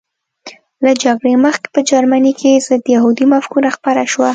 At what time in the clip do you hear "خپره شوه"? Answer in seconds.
3.77-4.29